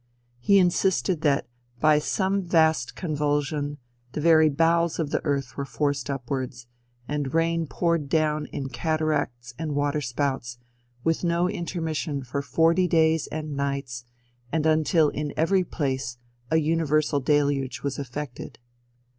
[0.39, 1.45] He insisted that
[1.79, 3.77] "by some vast convulsion,
[4.13, 6.65] the very bowels of the earth were forced upwards,
[7.07, 10.57] and rain poured down in cataracts and water spouts,
[11.03, 14.03] with no intermission for forty days and nights,
[14.51, 16.17] and until in every place
[16.49, 18.57] a universal deluge was effected.